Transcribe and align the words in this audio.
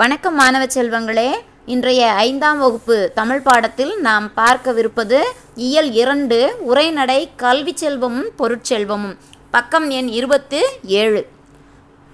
வணக்கம் 0.00 0.34
மாணவ 0.34 0.64
செல்வங்களே. 0.64 1.28
இன்றைய 1.74 2.08
ஐந்தாம் 2.24 2.58
வகுப்பு 2.58 2.96
தமிழ் 3.14 3.40
பாடத்தில் 3.46 3.92
நாம் 4.06 4.26
பார்க்கவிருப்பது 4.36 5.18
இயல் 5.66 5.88
இரண்டு 5.92 6.38
உரைநடை 6.70 7.28
கல்வி 7.36 7.72
செல்வமும் 7.74 8.28
பொருட்செல்வமும். 8.40 9.14
பக்கம் 9.50 9.86
எண் 9.98 10.10
இருபத்து 10.18 10.60
ஏழு. 11.00 11.22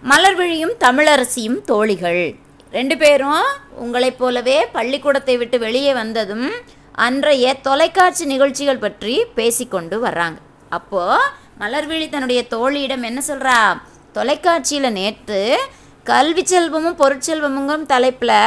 மலர்விழியும் 0.02 0.74
தமிழரசியும் 0.84 1.58
தோழிகள். 1.64 2.22
ரெண்டு 2.72 2.98
பேரும் 3.02 3.44
உங்களைப் 3.84 4.20
போலவே 4.22 4.58
பள்ளிக்கூடத்தை 4.76 5.36
விட்டு 5.42 5.58
வெளியே 5.66 5.92
வந்ததும் 6.00 6.48
அன்றைய 7.08 7.54
தொலைக்காட்சி 7.68 8.24
நிகழ்ச்சிகள் 8.24 8.82
பற்றி 8.86 9.16
பேசிக்கொண்டு 9.34 9.98
வர்றாங்க. 10.06 10.40
அப்போது 10.78 11.30
மலர்விழி 11.62 12.08
தன்னுடைய 12.08 12.42
தோழியிடம் 12.56 13.08
என்ன 13.10 13.22
சொல்கிறா 13.32 13.60
தொலைக்காட்சியில் 14.18 14.96
நேற்று 15.00 15.42
கல்வி 16.10 16.42
செல்வமும் 16.50 16.96
பொருட்செல்வமுங்கும் 17.00 17.82
தலைப்பில் 17.90 18.38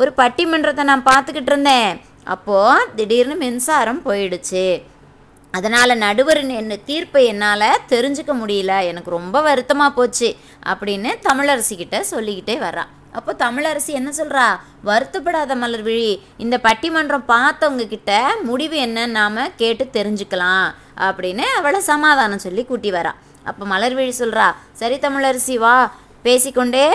ஒரு 0.00 0.10
பட்டிமன்றத்தை 0.18 0.82
நான் 0.88 1.04
பார்த்துக்கிட்டு 1.08 1.50
இருந்தேன். 1.52 1.92
அப்போது 2.32 2.88
திடீர்னு 2.96 3.34
மின்சாரம் 3.42 4.00
போயிடுச்சு. 4.06 4.64
அதனால் 5.54 6.00
நடுவர் 6.02 6.40
என்ன 6.62 6.76
தீர்ப்பை 6.88 7.22
என்னால் 7.32 7.80
தெரிஞ்சுக்க 7.92 8.32
முடியல. 8.40 8.72
எனக்கு 8.90 9.10
ரொம்ப 9.18 9.40
வருத்தமாக 9.46 9.96
போச்சு 9.98 10.28
அப்படின்னு 10.70 11.12
தமிழரசிக்கிட்ட 11.28 12.00
சொல்லிக்கிட்டே 12.12 12.56
வர்றான் 12.64 12.90
அப்போ 13.18 13.32
தமிழரசி 13.44 13.92
என்ன 14.00 14.10
சொல்கிறா 14.18 14.44
வருத்தப்படாத 14.88 15.54
மலர்விழி 15.62 16.10
இந்த 16.44 16.56
பட்டிமன்றம் 16.66 17.24
பார்த்தவங்க 17.34 17.86
கிட்ட 17.94 18.12
முடிவு 18.48 18.76
என்னன்னு 18.86 19.16
நாம் 19.20 19.54
கேட்டு 19.62 19.86
தெரிஞ்சுக்கலாம் 19.96 20.68
அப்படின்னு 21.06 21.46
அவளை 21.60 21.80
சமாதானம் 21.92 22.44
சொல்லி 22.46 22.64
கூட்டி 22.64 22.92
வரா. 22.98 23.14
அப்போ 23.50 23.64
மலர்விழி 23.72 24.12
சொல்கிறா 24.20 24.46
சரி 24.82 24.98
தமிழரசி 25.06 25.56
வா. 25.64 25.74
பேசிக்கொண்டே 26.28 26.86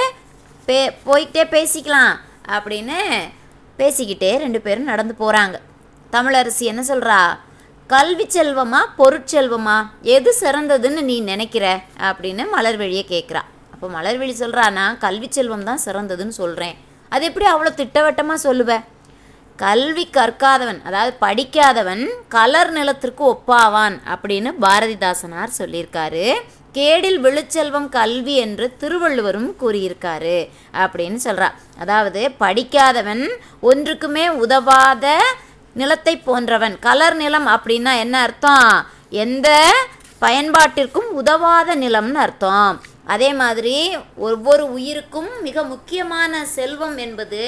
பே 0.67 0.79
போய்கிட்டே 1.05 1.43
பேசிக்கலாம் 1.55 2.13
அப்படின்னு 2.55 2.97
பேசிக்கிட்டே 3.79 4.29
ரெண்டு 4.43 4.59
பேரும் 4.65 4.91
நடந்து 4.91 5.13
போகிறாங்க 5.21 5.55
தமிழரசி 6.13 6.65
என்ன 6.71 6.81
சொல்கிறா 6.89 7.17
கல்வி 7.89 8.25
செல்வமா 8.25 8.79
பொருட்செல்வமா? 8.99 9.75
எது 10.15 10.31
சிறந்ததுன்னு 10.41 11.01
நீ 11.09 11.15
நினைக்கிற? 11.31 11.65
அப்படின்னு 12.07 12.43
மலர்வெளியை 12.53 13.03
கேட்குறா 13.13 13.41
அப்போ 13.73 13.87
மலர்வெளி 13.95 14.33
சொல்கிறா 14.41 14.65
நான் 14.77 14.99
கல்வி 15.05 15.27
செல்வம் 15.31 15.67
தான் 15.69 15.83
சிறந்ததுன்னு 15.85 16.35
சொல்கிறேன் 16.41 16.75
அது 17.11 17.25
எப்படி 17.29 17.45
அவ்வளோ 17.51 17.71
திட்டவட்டமாக 17.79 18.43
சொல்லுவ? 18.47 18.71
கல்வி 19.59 20.05
கற்காதவன் 20.17 20.79
அதாவது 20.87 21.13
படிக்காதவன் 21.25 22.03
கலர் 22.35 22.71
நிலத்திற்கு 22.71 23.25
ஒப்பாவான் 23.33 23.97
அப்படின்னு 24.13 24.51
பாரதிதாசனார் 24.65 25.57
சொல்லியிருக்காரு. 25.59 26.27
கேடில் 26.75 27.19
விழுச்செல்வம் 27.25 27.87
கல்வி 27.95 28.35
என்று 28.45 28.65
திருவள்ளுவரும் 28.81 29.49
கூறியிருக்காரு 29.61 30.37
அப்படின்னு 30.83 31.19
சொல்கிறா 31.25 31.49
அதாவது 31.81 32.21
படிக்காதவன் 32.43 33.23
ஒன்றுக்குமே 33.71 34.25
உதவாத 34.43 35.05
நிலத்தை 35.75 36.13
போன்றவன். 36.27 36.75
கலர் 36.87 37.17
நிலம் 37.21 37.47
அப்படின்னா 37.55 37.93
என்ன 38.03 38.15
அர்த்தம்? 38.25 38.73
எந்த 39.23 39.47
பயன்பாட்டிற்கும் 40.21 41.09
உதவாத 41.21 41.75
நிலம்னு 41.83 42.19
அர்த்தம். 42.25 42.73
அதே 43.13 43.29
மாதிரி 43.41 43.77
ஒவ்வொரு 44.27 44.65
உயிருக்கும் 44.75 45.31
மிக 45.47 45.63
முக்கியமான 45.71 46.43
செல்வம் 46.57 46.97
என்பது 47.05 47.41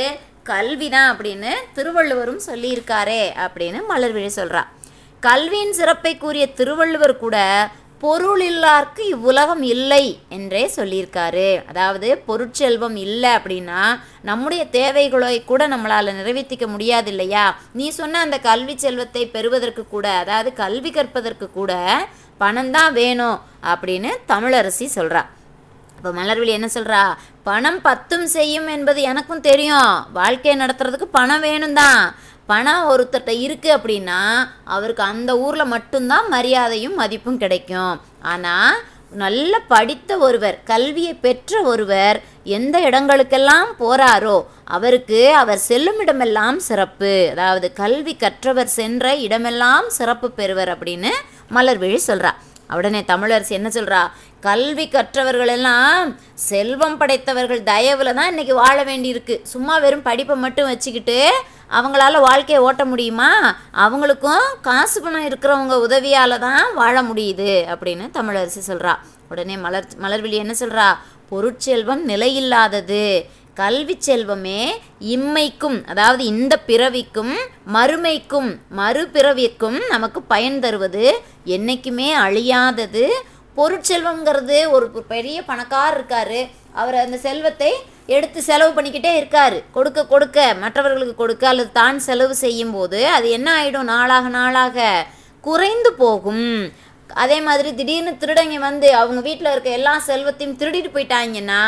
கல்வி 0.52 0.88
தான் 0.96 1.10
அப்படின்னு 1.12 1.52
திருவள்ளுவரும் 1.76 2.42
சொல்லியிருக்காரே 2.48 3.24
அப்படின்னு 3.46 3.80
மலர்விழி 3.92 4.32
சொல்கிறா 4.40 4.64
கல்வியின் 5.24 5.78
சிறப்பை 5.80 6.14
கூறிய 6.18 6.46
திருவள்ளுவர் 6.60 7.16
கூட 7.18 7.38
பொருள் 8.04 8.42
இல்லார்க்கு 8.50 9.02
இவ்வுலகம் 9.14 9.62
இல்லை 9.74 10.04
என்றே 10.30 10.64
சொல்லியிருக்காரு. 10.76 11.50
அதாவது 11.70 12.08
பொருட்செல்வம் 12.28 12.98
இல்லை 13.06 13.32
அப்படின்னா 13.38 13.82
நம்முடைய 14.30 14.64
தேவைகளை 14.78 15.38
கூட 15.44 15.62
நம்மளால் 15.68 16.18
நிறைவேற்றிக்க 16.20 16.68
முடியாது 16.68 17.10
இல்லையா? 17.14 17.46
நீ 17.74 17.86
சொன்ன 18.00 18.20
அந்த 18.20 18.40
கல்வி 18.40 18.76
செல்வத்தை 18.78 19.24
பெறுவதற்கு 19.36 19.86
கூட 19.88 20.08
அதாவது 20.24 20.52
கல்வி 20.54 20.92
கற்பதற்கு 20.92 21.48
கூட 21.52 21.74
பணம் 22.42 22.72
தான் 22.72 22.94
வேணும் 22.94 23.40
அப்படின்னு 23.74 24.12
தமிழரசி 24.32 24.88
சொல்கிறா 24.98 25.24
இப்போ 25.98 26.12
மலர்விழி 26.18 26.52
என்ன 26.58 26.68
சொல்கிறா 26.74 27.02
பணம் 27.44 27.82
பத்தும் 27.82 28.28
செய்யும் 28.28 28.68
என்பது 28.68 29.00
எனக்கும் 29.12 29.46
தெரியும். 29.50 29.94
வாழ்க்கையை 30.20 30.56
நடத்துறதுக்கு 30.60 31.08
பணம் 31.18 31.44
வேணும் 31.48 31.78
தான் 31.82 32.02
பணம் 32.50 32.88
ஒருத்தர்கிட்ட 32.92 33.32
இருக்குது 33.46 33.76
அப்படின்னா 33.78 34.20
அவருக்கு 34.76 35.04
அந்த 35.14 35.32
ஊரில் 35.46 35.72
மட்டும்தான் 35.76 36.28
மரியாதையும் 36.36 37.00
மதிப்பும் 37.02 37.42
கிடைக்கும். 37.44 37.96
ஆனால் 38.34 38.76
நல்ல 39.24 39.54
படித்த 39.72 40.12
ஒருவர் 40.26 40.58
கல்வியை 40.72 41.14
பெற்ற 41.26 41.62
ஒருவர் 41.72 42.18
எந்த 42.58 42.76
இடங்களுக்கெல்லாம் 42.88 43.70
போகிறாரோ 43.82 44.38
அவருக்கு 44.76 45.20
அவர் 45.42 45.62
செல்லும் 45.70 46.00
இடமெல்லாம் 46.04 46.58
சிறப்பு. 46.68 47.14
அதாவது 47.34 47.68
கல்வி 47.82 48.14
கற்றவர் 48.24 48.76
சென்ற 48.80 49.14
இடமெல்லாம் 49.28 49.88
சிறப்பு 49.98 50.30
பெறுவர் 50.40 50.72
அப்படின்னு 50.74 51.14
மலர்விழி 51.58 52.00
சொல்கிறா 52.10 52.34
உடனே 52.78 53.02
தமிழரசு 53.10 53.52
என்ன 53.58 53.70
சொல்கிறா 53.74 54.00
கல்வி 54.46 54.86
கற்றவர்கள் 54.94 55.52
எல்லாம் 55.56 56.08
செல்வம் 56.50 56.98
படைத்தவர்கள் 57.02 57.62
தயவில் 57.74 58.16
தான் 58.18 58.32
இன்றைக்கி 58.32 58.54
வாழ 58.62 58.78
வேண்டியிருக்கு. 58.90 59.36
சும்மா 59.52 59.76
வெறும் 59.84 60.08
படிப்பை 60.08 60.36
மட்டும் 60.46 60.70
வச்சுக்கிட்டு 60.72 61.20
அவங்களால 61.70 62.20
வாழ்க்கையை 62.20 62.64
ஓட்ட 62.64 62.86
முடியுமா? 62.86 63.30
அவங்களுக்கும் 63.74 64.44
காசு 64.62 65.02
பணம் 65.02 65.26
இருக்கிறவங்க 65.26 65.76
உதவியால் 65.88 66.40
தான் 66.40 66.74
வாழ 66.74 67.02
முடியுது 67.02 67.52
அப்படின்னு 67.74 68.06
தமிழரசி 68.18 68.62
சொல்கிறா 68.68 68.94
உடனே 69.30 69.58
மலர் 69.58 69.88
மலர்விழி 70.02 70.38
என்ன 70.44 70.54
சொல்கிறா 70.60 70.88
பொருட்செல்வம் 71.30 72.04
நிலையில்லாதது 72.08 73.24
கல்வி 73.54 73.98
செல்வமே 74.08 74.62
இம்மைக்கும் 75.00 75.78
அதாவது 75.88 76.26
இந்த 76.26 76.60
பிறவிக்கும் 76.68 77.34
மறுமைக்கும் 77.74 78.50
மறுபிறவிற்கும் 78.78 79.78
நமக்கு 79.90 80.22
பயன் 80.22 80.60
தருவது 80.60 81.06
என்றைக்குமே 81.44 82.18
அழியாதது. 82.18 83.06
பொருட்செல்வங்கிறது 83.58 84.70
ஒரு 84.70 84.86
பெரிய 85.08 85.44
பணக்காரர் 85.44 85.98
இருக்கார். 85.98 86.40
அவர் 86.74 86.96
அந்த 86.96 87.18
செல்வத்தை 87.18 87.72
எடுத்து 88.10 88.40
செலவு 88.48 88.72
பண்ணிக்கிட்டே 88.78 89.12
இருக்கார். 89.20 89.58
கொடுக்க 89.76 90.00
கொடுக்க 90.14 90.40
மற்றவர்களுக்கு 90.64 91.16
கொடுக்க 91.22 91.44
அல்லது 91.52 91.72
தான் 91.80 91.98
செலவு 92.08 92.36
செய்யும் 92.44 92.74
போது 92.78 93.00
அது 93.16 93.28
என்ன 93.38 93.48
ஆகிடும் 93.60 93.92
நாளாக 93.94 94.28
நாளாக 94.40 94.88
குறைந்து 95.48 95.92
போகும். 96.04 96.52
அதே 97.24 97.38
மாதிரி 97.48 97.70
திடீர்னு 97.80 98.12
திருடங்க 98.22 98.56
வந்து 98.68 98.88
அவங்க 99.02 99.20
வீட்டில் 99.28 99.52
இருக்க 99.52 99.70
எல்லா 99.80 99.94
செல்வத்தையும் 100.08 100.56
திருடிட்டு 100.62 100.90
போயிட்டாங்கன்னா 100.94 101.64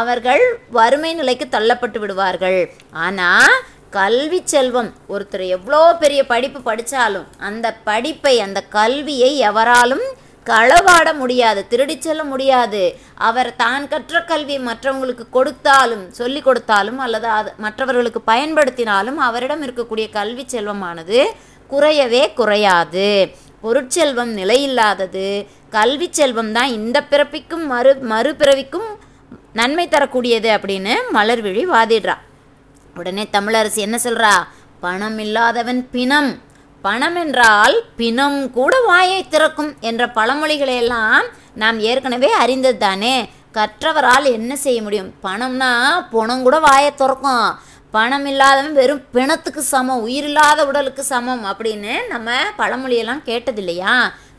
அவர்கள் 0.00 0.44
வறுமை 0.78 1.10
நிலைக்கு 1.20 1.46
தள்ளப்பட்டு 1.56 1.98
விடுவார்கள். 2.02 2.60
ஆனால் 3.06 3.56
கல்வி 3.96 4.38
செல்வம் 4.52 4.90
ஒருத்தர் 5.14 5.44
எவ்வளோ 5.56 5.80
பெரிய 6.02 6.20
படிப்பு 6.30 6.60
படித்தாலும் 6.68 7.28
அந்த 7.48 7.66
படிப்பை 7.88 8.34
அந்த 8.46 8.60
கல்வியை 8.78 9.30
எவராலும் 9.48 10.06
களவாட 10.50 11.08
முடியாது 11.20 11.60
திருடி 11.70 11.96
செல்ல 12.04 12.22
முடியாது. 12.32 12.82
அவர் 13.28 13.50
தான் 13.62 13.84
கற்ற 13.92 14.20
கல்வி 14.30 14.56
மற்றவங்களுக்கு 14.68 15.24
கொடுத்தாலும் 15.36 16.04
சொல்லி 16.18 16.40
கொடுத்தாலும் 16.48 17.00
அல்லது 17.06 17.28
அது 17.38 17.50
மற்றவர்களுக்கு 17.64 18.22
பயன்படுத்தினாலும் 18.32 19.18
அவரிடம் 19.28 19.64
இருக்கக்கூடிய 19.66 20.06
கல்வி 20.18 20.44
செல்வமானது 20.54 21.20
குறையவே 21.72 22.22
குறையாது. 22.40 23.08
பொருட்செல்வம் 23.64 24.32
நிலையில்லாதது. 24.40 25.26
கல்வி 25.76 26.08
செல்வம் 26.18 26.52
தான் 26.56 26.74
இந்த 26.78 26.98
பிறப்பிக்கும் 27.12 27.64
மறு 27.72 27.92
மறுபிறவிக்கும் 28.12 28.88
நன்மை 29.60 29.86
தரக்கூடியது 29.94 30.48
அப்படின்னு 30.56 30.94
மலர்விழி 31.16 31.62
வாதிடுறா. 31.74 32.16
உடனே 33.00 33.24
தமிழரசு 33.36 33.80
என்ன 33.86 33.96
சொல்கிறா 34.04 34.34
பணம் 34.84 35.18
இல்லாதவன் 35.24 35.80
பிணம். 35.94 36.30
பணம் 36.86 37.16
என்றால் 37.22 37.74
பிணம் 38.00 38.38
கூட 38.56 38.74
வாயை 38.88 39.20
திறக்கும் 39.28 39.70
என்ற 39.88 40.02
பழமொழிகளையெல்லாம் 40.16 41.24
நாம் 41.62 41.78
ஏற்கனவே 41.90 42.30
அறிந்தது 42.42 42.78
தானே 42.84 43.16
கற்றவரால் 43.56 44.26
என்ன 44.38 44.52
செய்ய 44.64 44.78
முடியும்? 44.86 45.08
பணம்னா 45.26 45.70
பணம் 46.14 46.42
கூட 46.46 46.56
வாயை 46.66 46.90
திறக்கும். 46.94 47.48
பணம் 47.94 48.26
இல்லாதவன் 48.30 48.76
வெறும் 48.78 49.02
பிணத்துக்கு 49.14 49.62
சமம் 49.72 50.04
உயிரில்லாத 50.06 50.66
உடலுக்கு 50.70 51.02
சமம் 51.12 51.44
அப்படின்னு 51.50 51.94
நம்ம 52.12 52.34
பழமொழியெல்லாம் 52.60 53.22
கேட்டது 53.28 53.60
இல்லையா 53.62 53.94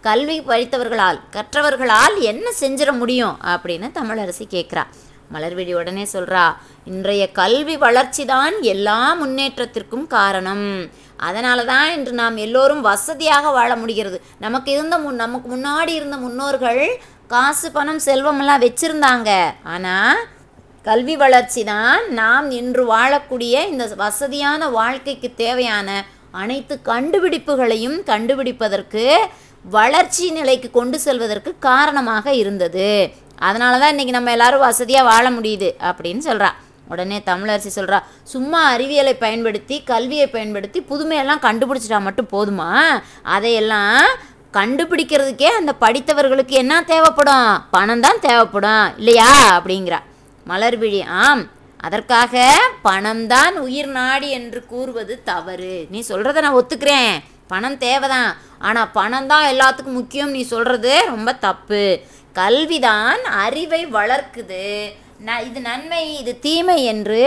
கல்வி 0.07 0.37
படித்தவர்களால் 0.49 1.19
கற்றவர்களால் 1.35 2.15
என்ன 2.31 2.47
செஞ்சிட 2.61 2.91
முடியும் 3.01 3.35
அப்படின்னு 3.53 3.87
தமிழரசி 3.99 4.45
கேட்குறா. 4.55 4.83
மலர்விழி 5.33 5.73
உடனே 5.79 6.05
சொல்கிறா 6.13 6.43
இன்றைய 6.91 7.23
கல்வி 7.39 7.75
வளர்ச்சி 7.85 8.23
தான் 8.33 8.55
எல்லா 8.73 8.99
முன்னேற்றத்திற்கும் 9.21 10.07
காரணம். 10.15 10.67
அதனால 11.27 11.59
தான் 11.71 11.87
இன்று 11.97 12.13
நாம் 12.21 12.35
எல்லோரும் 12.45 12.81
வசதியாக 12.89 13.51
வாழ 13.57 13.71
முடிகிறது. 13.81 14.17
நமக்கு 14.45 14.71
இருந்த 14.77 14.97
முன் 15.03 15.21
நமக்கு 15.25 15.49
முன்னாடி 15.55 15.93
இருந்த 15.99 16.17
முன்னோர்கள் 16.25 16.83
காசு 17.33 17.69
பணம் 17.77 18.01
செல்வமெல்லாம் 18.07 18.63
வச்சுருந்தாங்க. 18.65 19.31
ஆனால் 19.75 20.19
கல்வி 20.85 21.15
வளர்ச்சி 21.23 21.61
தான் 21.71 22.03
நாம் 22.19 22.45
இன்று 22.59 22.83
வாழக்கூடிய 22.93 23.53
இந்த 23.71 23.85
வசதியான 24.03 24.69
வாழ்க்கைக்கு 24.77 25.29
தேவையான 25.43 25.89
அனைத்து 26.41 26.75
கண்டுபிடிப்புகளையும் 26.91 27.97
கண்டுபிடிப்பதற்கு 28.11 29.03
வளர்ச்சி 29.65 30.25
நிலைக்கு 30.35 30.69
கொண்டு 30.71 30.97
செல்வதற்கு 31.05 31.51
காரணமாக 31.67 32.33
இருந்தது. 32.41 32.89
அதனால 33.37 33.79
தான் 33.79 33.97
இன்றைக்கி 33.97 34.09
நம்ம 34.09 34.31
எல்லாரும் 34.31 34.59
வசதியாக 34.59 35.09
வாழ 35.09 35.31
முடியுது 35.31 35.69
அப்படின்னு 35.89 36.21
சொல்கிறா 36.25 36.49
உடனே 36.87 37.23
தமிழரசி 37.25 37.69
சொல்கிறா 37.75 37.99
சும்மா 38.23 38.73
அறிவியலை 38.73 39.13
பயன்படுத்தி 39.13 39.83
கல்வியை 39.83 40.27
பயன்படுத்தி 40.27 40.79
புதுமையெல்லாம் 40.81 41.43
கண்டுபிடிச்சிட்டா 41.47 42.01
மட்டும் 42.01 42.31
போதுமா? 42.31 43.01
அதையெல்லாம் 43.23 44.07
கண்டுபிடிக்கிறதுக்கே 44.53 45.43
அந்த 45.43 45.73
படித்தவர்களுக்கு 45.81 46.55
என்ன 46.63 46.81
தேவைப்படும்? 46.81 47.63
பணம் 47.71 47.99
தான் 47.99 48.19
தேவைப்படும் 48.19 48.97
இல்லையா? 48.97 49.29
அப்படிங்கிறா. 49.57 49.99
மலர்விழி 50.47 51.05
ஆம் 51.07 51.49
அதற்காக 51.77 52.49
பணம் 52.81 53.27
தான் 53.27 53.57
உயிர் 53.57 53.87
நாடி 53.87 54.29
என்று 54.29 54.65
கூறுவது 54.65 55.23
தவறு. 55.23 55.87
நீ 55.89 56.03
சொல்கிறத 56.09 56.41
நான் 56.41 56.53
ஒத்துக்கிறேன். 56.53 57.11
பணம் 57.47 57.77
தேவைதான். 57.77 58.37
ஆனால் 58.59 58.91
பணம் 58.91 59.27
தான் 59.27 59.45
எல்லாத்துக்கும் 59.45 59.99
முக்கியம். 59.99 60.31
நீ 60.31 60.41
சொல்கிறது 60.41 61.03
ரொம்ப 61.05 61.33
தப்பு. 61.33 61.99
கல்விதான் 62.39 63.21
அறிவை 63.43 63.81
வளர்க்குது. 63.97 64.65
ந 65.27 65.37
இது 65.45 65.59
நன்மை 65.61 66.01
இது 66.21 66.33
தீமை 66.39 66.79
என்று 66.85 67.21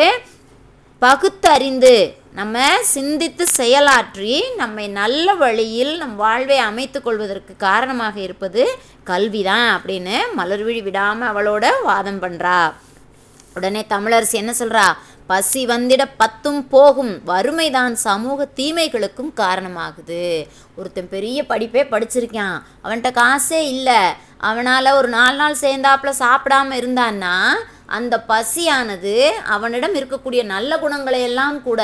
பகுத்தறிந்து 1.02 1.94
நம்ம 2.38 2.56
சிந்தித்து 2.92 3.44
செயலாற்றி 3.56 4.34
நம்மை 4.56 4.84
நல்ல 4.98 5.34
வழியில் 5.34 5.92
நம் 5.98 6.14
வாழ்வை 6.16 6.58
அமைத்து 6.66 6.98
கொள்வதற்கு 7.02 7.52
காரணமாக 7.64 8.16
இருப்பது 8.26 8.64
கல்விதான் 9.10 9.68
அப்படின்னு 9.76 10.16
மலர்விழி 10.38 10.82
விடாமல் 10.82 11.30
அவளோட 11.30 11.64
வாதம் 11.88 12.20
பண்ணுறா 12.22 12.58
உடனே 13.56 13.82
தமிழரசி 13.88 14.36
என்ன 14.42 14.52
சொல்கிறா 14.58 14.86
பசி 15.30 15.62
வந்திட 15.66 16.02
பத்தும் 16.22 16.62
போகும். 16.68 17.12
வறுமைதான் 17.26 17.94
சமூக 18.06 18.46
தீமைகளுக்கும் 18.56 19.32
காரணமாகுது. 19.42 20.24
ஒருத்தன் 20.78 21.12
பெரிய 21.14 21.38
படிப்பே 21.48 21.82
படிச்சிருக்கான். 21.92 22.56
அவன்கிட்ட 22.84 23.10
காசே 23.20 23.60
இல்லை. 23.74 24.00
அவனால் 24.48 24.96
ஒரு 25.00 25.08
நாலு 25.16 25.36
நாள் 25.36 25.62
சேர்ந்தாப்புல 25.64 26.12
சாப்பிடாம 26.24 26.78
இருந்தான்னா 26.80 27.36
அந்த 27.98 28.14
பசியானது 28.28 29.14
அவனிடம் 29.54 29.94
இருக்கக்கூடிய 29.94 30.42
நல்ல 30.54 30.78
குணங்களை 30.78 31.20
எல்லாம் 31.28 31.58
கூட 31.62 31.82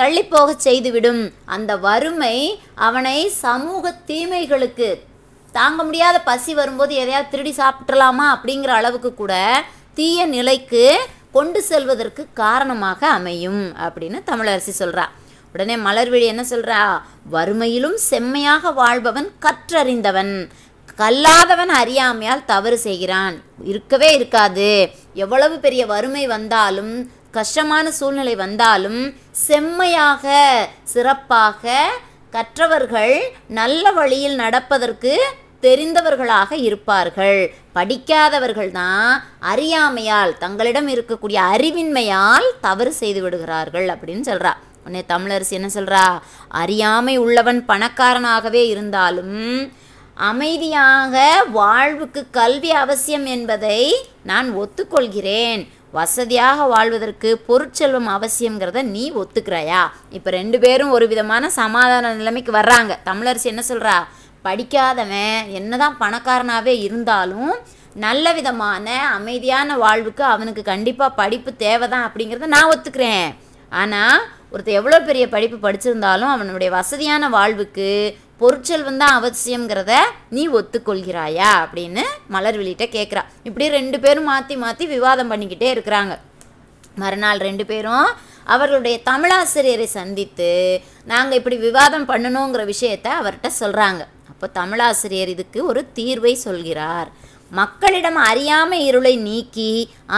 தள்ளி 0.00 0.22
போக 0.24 0.48
செய்துவிடும். 0.66 1.22
அந்த 1.56 1.72
வறுமை 1.86 2.36
அவனை 2.88 3.18
சமூக 3.44 3.92
தீமைகளுக்கு 4.10 4.88
தாங்க 5.52 5.82
முடியாத 5.84 6.16
பசி 6.30 6.52
வரும்போது 6.54 6.92
எதையாவது 7.02 7.30
திருடி 7.30 7.52
சாப்பிட்றலாமா 7.60 8.26
அப்படிங்கிற 8.34 8.72
அளவுக்கு 8.80 9.10
கூட 9.20 9.34
தீய 9.98 10.26
நிலைக்கு 10.34 10.84
கொண்டு 11.34 11.60
செல்வதற்கு 11.62 12.22
காரணமாக 12.34 13.00
அமையும் 13.08 13.62
அப்படின்னு 13.86 14.20
தமிழரசி 14.30 14.72
சொல்கிறா 14.78 15.04
உடனே 15.54 15.76
மலர்விழி 15.76 16.26
என்ன 16.32 16.42
சொல்கிறா 16.50 16.80
வறுமையிலும் 17.32 17.98
செம்மையாக 18.10 18.72
வாழ்பவன் 18.72 19.28
கற்றறிந்தவன். 19.44 20.34
கல்லாதவன் 20.98 21.72
அறியாமையால் 21.80 22.44
தவறு 22.44 22.78
செய்கிறான். 22.78 23.36
இருக்கவே 23.64 24.08
இருக்காது. 24.14 24.70
எவ்வளவு 25.14 25.56
பெரிய 25.58 25.82
வறுமை 25.86 26.24
வந்தாலும் 26.26 26.92
கஷ்டமான 27.30 27.90
சூழ்நிலை 27.90 28.34
வந்தாலும் 28.36 29.00
செம்மையாக 29.46 30.34
சிறப்பாக 30.92 31.74
கற்றவர்கள் 32.30 33.16
நல்ல 33.48 33.92
வழியில் 33.92 34.36
நடப்பதற்கு 34.36 35.12
தெரிந்தவர்களாக 35.64 36.50
இருப்பார்கள். 36.68 37.40
படிக்காதவர்கள் 37.76 38.70
தான் 38.80 39.10
அறியாமையால் 39.52 40.32
தங்களிடம் 40.44 40.88
இருக்கக்கூடிய 40.94 41.38
அறிவின்மையால் 41.54 42.48
தவறு 42.66 42.92
செய்து 43.00 43.22
விடுகிறார்கள் 43.24 43.88
அப்படின்னு 43.94 44.24
சொல்கிறா 44.30 44.54
உடனே 44.84 45.02
தமிழரசி 45.12 45.54
என்ன 45.58 45.68
சொல்கிறா 45.74 46.04
அறியாமை 46.62 47.14
உள்ளவன் 47.24 47.60
பணக்காரனாகவே 47.70 48.62
இருந்தாலும் 48.74 49.38
அமைதியாக 50.30 51.16
வாழ்வுக்கு 51.56 52.20
கல்வி 52.38 52.70
அவசியம் 52.82 53.26
என்பதை 53.34 53.80
நான் 54.30 54.48
ஒத்துக்கொள்கிறேன். 54.62 55.60
வசதியாக 55.96 56.64
வாழ்வதற்கு 56.72 57.28
பொருட்செல்வம் 57.48 58.08
அவசியங்கிறத 58.16 58.78
நீ 58.94 59.04
ஒத்துக்கிறாயா? 59.20 59.82
இப்போ 60.16 60.30
ரெண்டு 60.38 60.58
பேரும் 60.64 60.94
ஒரு 60.96 61.06
விதமான 61.12 61.50
சமாதான 61.60 62.14
நிலைமைக்கு 62.18 62.52
வர்றாங்க. 62.58 62.94
தமிழரசி 63.08 63.48
என்ன 63.52 63.62
சொல்கிறா 63.68 63.96
படிக்காதவன் 64.44 65.38
என்னதான் 65.58 65.98
பணக்காரனாகவே 66.00 66.74
இருந்தாலும் 66.86 67.52
நல்ல 68.04 68.32
விதமான 68.32 68.86
அமைதியான 69.18 69.76
வாழ்வுக்கு 69.76 70.24
அவனுக்கு 70.24 70.62
கண்டிப்பாக 70.62 71.16
படிப்பு 71.20 71.50
தேவைதான் 71.64 72.06
அப்படிங்கிறத 72.08 72.48
நான் 72.54 72.70
ஒத்துக்கிறேன். 72.72 73.28
ஆனால் 73.72 74.18
ஒருத்தர் 74.52 74.78
எவ்வளோ 74.80 74.98
பெரிய 75.08 75.24
படிப்பு 75.28 75.56
படிச்சிருந்தாலும் 75.64 76.32
அவனுடைய 76.34 76.68
வசதியான 76.76 77.28
வாழ்வுக்கு 77.28 77.88
பொருட்செல்வம் 78.40 79.00
தான் 79.02 79.16
அவசியங்கிறத 79.18 79.92
நீ 80.36 80.42
ஒத்துக்கொள்கிறாயா 80.58 81.50
அப்படின்னு 81.62 82.04
மலர்விழிட்ட 82.34 82.84
கேட்குறா 82.96 83.22
இப்படி 83.42 83.68
ரெண்டு 83.78 83.98
பேரும் 84.04 84.28
மாற்றி 84.32 84.56
மாற்றி 84.56 84.86
விவாதம் 84.94 85.30
பண்ணிக்கிட்டே 85.32 85.68
இருக்கிறாங்க. 85.74 86.14
மறுநாள் 86.96 87.40
ரெண்டு 87.48 87.64
பேரும் 87.66 88.08
அவர்களுடைய 88.54 88.96
தமிழாசிரியரை 89.10 89.88
சந்தித்து 89.98 90.52
நாங்கள் 91.12 91.38
இப்படி 91.40 91.56
விவாதம் 91.66 92.06
பண்ணணுங்கிற 92.08 92.62
விஷயத்த 92.72 93.08
அவர்கிட்ட 93.20 93.50
சொல்கிறாங்க 93.60 94.04
அப்போ 94.40 94.60
தமிழாசிரியர் 94.60 95.30
இதுக்கு 95.32 95.60
ஒரு 95.70 95.80
தீர்வை 95.96 96.32
சொல்கிறார். 96.42 97.08
மக்களிடம் 97.50 98.18
அறியாமை 98.30 98.78
இருளை 98.88 99.12
நீக்கி 99.16 99.70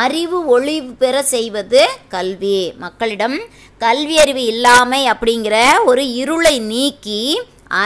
அறிவு 0.02 0.38
ஒளி 0.54 0.74
பெற 1.02 1.22
செய்வது 1.30 1.82
கல்வி. 2.14 2.58
மக்களிடம் 2.84 3.36
கல்வி 3.84 4.16
அறிவு 4.24 4.42
இல்லாமை 4.52 5.00
அப்படிங்கிற 5.12 5.56
ஒரு 5.90 6.04
இருளை 6.22 6.54
நீக்கி 6.72 7.22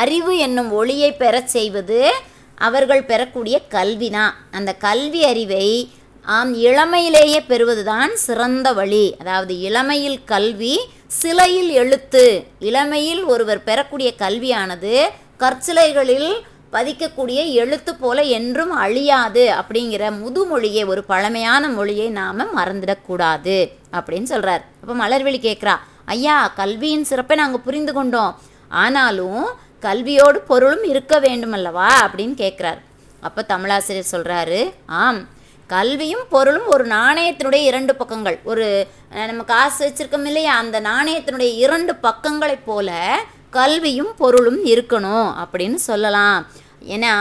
அறிவு 0.00 0.34
என்னும் 0.46 0.70
ஒளியை 0.80 1.12
பெறச் 1.22 1.52
செய்வது 1.56 2.00
அவர்கள் 2.68 3.08
பெறக்கூடிய 3.10 3.56
கல்வி 3.76 4.10
தான் 4.18 4.34
அந்த 4.50 4.70
கல்வி 4.86 5.22
அறிவை 5.32 5.68
ஆம் 6.26 6.52
இளமையிலேயே 6.68 7.40
பெறுவதுதான் 7.48 8.12
சிறந்த 8.26 8.68
வழி. 8.72 9.06
அதாவது 9.22 9.54
இளமையில் 9.68 10.20
கல்வி 10.32 10.76
சிலையில் 11.22 11.72
எழுத்து. 11.80 12.24
இளமையில் 12.70 13.22
ஒருவர் 13.32 13.66
பெறக்கூடிய 13.68 14.08
கல்வியானது 14.22 14.94
கற்சிலைகளில் 15.44 16.28
பதிக்கக்கூடிய 16.72 17.40
எழுத்து 17.62 17.92
போல 17.94 18.18
என்றும் 18.36 18.70
அழியாது 18.84 19.42
அப்படிங்கிற 19.60 20.04
முதுமொழியை 20.22 20.82
ஒரு 20.86 21.02
பழமையான 21.04 21.68
மொழியை 21.68 22.08
நாம் 22.18 22.56
மறந்துடக்கூடாது 22.56 23.56
அப்படின்னு 23.96 24.30
சொல்கிறார் 24.32 24.64
அப்போ 24.80 24.94
மலர்விழி 25.02 25.38
கேட்குறா 25.46 25.74
ஐயா 26.14 26.36
கல்வியின் 26.60 27.06
சிறப்பை 27.10 27.36
நாங்கள் 27.36 27.66
புரிந்து 27.66 27.92
கொண்டோம். 27.92 28.32
ஆனாலும் 28.68 29.44
கல்வியோடு 29.82 30.38
பொருளும் 30.50 30.84
இருக்க 30.92 31.20
வேண்டுமல்லவா? 31.20 31.88
அப்படின்னு 32.04 32.34
கேட்குறார் 32.42 32.80
அப்போ 33.20 33.40
தமிழாசிரியர் 33.48 34.12
சொல்கிறாரு 34.12 34.60
ஆம் 34.86 35.20
கல்வியும் 35.66 36.26
பொருளும் 36.30 36.66
ஒரு 36.66 36.84
நாணயத்தினுடைய 36.86 37.62
இரண்டு 37.70 37.92
பக்கங்கள். 37.94 38.38
ஒரு 38.44 38.66
நம்ம 39.26 39.42
காசு 39.42 39.80
வச்சுருக்கோம் 39.88 40.26
இல்லையா? 40.30 40.54
அந்த 40.56 40.80
நாணயத்தினுடைய 40.80 41.50
இரண்டு 41.64 41.94
பக்கங்களைப் 42.02 42.66
போல 42.66 42.90
கல்வியும் 43.58 44.12
பொருளும் 44.20 44.60
இருக்கணும் 44.74 45.28
அப்படின்னு 45.42 45.78
சொல்லலாம். 45.90 46.38
ஏன்னா 46.94 47.14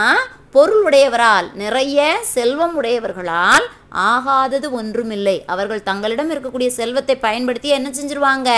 பொருள் 0.54 0.82
உடையவரால் 0.86 1.46
நிறைய 1.62 1.98
செல்வம் 2.34 2.74
உடையவர்களால் 2.80 3.64
ஆகாதது 4.10 4.68
ஒன்றுமில்லை. 4.78 5.36
அவர்கள் 5.52 5.86
தங்களிடம் 5.88 6.30
இருக்கக்கூடிய 6.30 6.70
செல்வத்தை 6.80 7.16
பயன்படுத்தி 7.26 7.68
என்ன 7.78 7.88
செஞ்சிருவாங்க? 7.98 8.50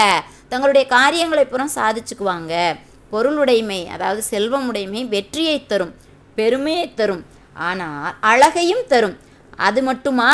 தங்களுடைய 0.53 0.85
காரியங்களை 0.97 1.45
புறம் 1.45 1.77
சாதிச்சுக்குவாங்க. 1.79 2.53
பொருளுடைமை 3.13 3.81
அதாவது 3.95 4.23
செல்வம் 4.33 4.67
உடைமை 4.71 5.03
வெற்றியை 5.15 5.59
தரும் 5.67 5.93
பெருமையை 6.39 6.87
தரும் 6.95 7.23
ஆனால் 7.69 8.15
அழகையும் 8.31 8.87
தரும். 8.93 9.17
அது 9.69 9.81
மட்டுமா? 9.89 10.33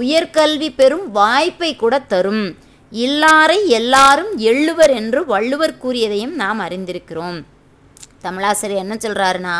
உயர்கல்வி 0.00 0.68
பெறும் 0.80 1.06
வாய்ப்பை 1.18 1.70
கூட 1.82 1.94
தரும். 2.12 2.44
இல்லாரை 2.92 3.66
எல்லாரும் 3.66 4.38
எள்ளுவர் 4.38 4.92
என்று 4.94 5.24
வள்ளுவர் 5.26 5.74
கூறியதையும் 5.82 6.34
நாம் 6.34 6.60
அறிந்திருக்கிறோம். 6.60 7.38
தமிழாசிரியர் 8.22 8.84
என்ன 8.84 8.94
சொல்கிறாருன்னா 8.94 9.56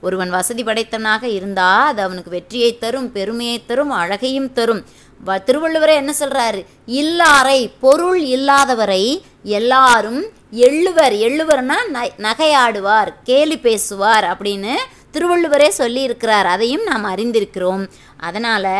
ஒருவன் 0.00 0.30
வசதி 0.30 0.62
படைத்தவனாக 0.62 1.22
இருந்தால் 1.22 1.86
அது 1.86 2.02
அவனுக்கு 2.02 2.30
வெற்றியை 2.30 2.78
தரும் 2.78 3.12
பெருமையை 3.12 3.64
தரும் 3.66 3.90
அழகையும் 3.90 4.52
தரும். 4.52 4.84
திருவள்ளுவரை 5.20 5.40
திருவள்ளுவரே 5.46 5.94
என்ன 5.94 6.12
சொல்கிறாரு 6.18 6.66
இல்லாரை 6.86 7.70
பொருள் 7.80 8.20
இல்லாதவரை 8.20 9.22
எல்லாரும் 9.42 10.20
எள்ளுவர் 10.52 11.14
எள்ளுவர்னா 11.26 11.78
ந 11.92 12.10
நகையாடுவார் 12.18 13.10
கேலி 13.24 13.58
பேசுவார் 13.58 14.24
அப்படின்னு 14.24 14.74
திருவள்ளுவரே 15.18 15.70
சொல்லியிருக்கிறார். 15.80 16.48
அதையும் 16.54 16.84
நாம் 16.90 17.06
அறிந்திருக்கிறோம். 17.12 17.84
அதனால் 18.28 18.72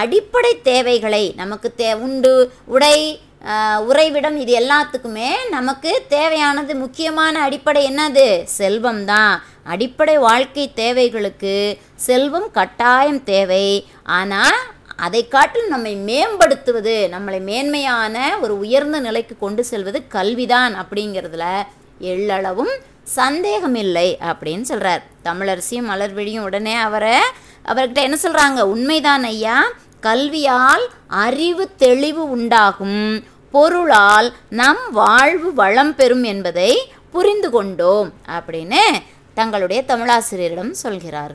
அடிப்படை 0.00 0.52
தேவைகளை 0.70 1.24
நமக்கு 1.40 1.68
தே 1.80 1.90
உண்டு 2.06 2.34
உடை 2.74 2.96
உறைவிடம் 3.90 4.36
இது 4.42 4.52
எல்லாத்துக்குமே 4.60 5.28
நமக்கு 5.50 5.90
தேவையானது 6.14 6.72
முக்கியமான 6.76 7.34
அடிப்படை 7.46 7.82
என்னது? 7.90 8.24
செல்வம் 8.58 9.04
தான். 9.10 9.34
அடிப்படை 9.72 10.16
வாழ்க்கை 10.26 10.64
தேவைகளுக்கு 10.80 11.54
செல்வம் 12.06 12.48
கட்டாயம் 12.58 13.22
தேவை. 13.30 13.68
ஆனால் 14.18 14.58
அதை 15.06 15.22
காட்டில் 15.34 15.72
நம்மை 15.74 15.94
மேம்படுத்துவது 16.08 16.96
நம்மளை 17.14 17.40
மேன்மையான 17.48 18.16
ஒரு 18.44 18.54
உயர்ந்த 18.64 19.00
நிலைக்கு 19.06 19.36
கொண்டு 19.44 19.64
செல்வது 19.72 20.00
கல்விதான் 20.16 20.74
அப்படிங்கிறதுல 20.82 21.44
எள்ளளவும் 21.98 22.74
சந்தேகமில்லை 23.02 24.18
அப்படின்னு 24.20 24.60
சொல்கிறார் 24.60 25.02
தமிழரசியும் 25.24 25.88
மலர்விழியும் 25.90 26.40
உடனே 26.40 26.74
அவரை 26.74 27.16
அவர்கிட்ட 27.64 27.94
என்ன 27.94 28.16
சொல்கிறாங்க 28.22 28.60
உண்மைதான் 28.60 29.24
ஐயா 29.24 29.64
கல்வியால் 30.00 30.84
அறிவு 31.06 31.70
தெளிவு 31.76 32.30
உண்டாகும். 32.30 33.24
பொருளால் 33.50 34.32
நம் 34.50 34.92
வாழ்வு 34.92 35.54
வளம் 35.54 35.94
பெறும் 35.94 36.22
என்பதை 36.22 36.92
புரிந்து 37.10 37.50
கொண்டோம் 37.50 38.12
அப்படின்னு 38.26 38.82
தங்களுடைய 39.34 39.82
தமிழாசிரியரிடம் 39.86 40.70
சொல்கிறார்கள். 40.70 41.34